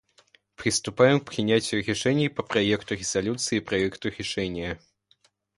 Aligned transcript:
Приступаем 0.55 1.19
к 1.19 1.25
принятию 1.25 1.83
решений 1.83 2.27
по 2.27 2.41
проекту 2.41 2.95
резолюции 2.95 3.57
и 3.57 3.59
проекту 3.59 4.09
решения. 4.09 4.81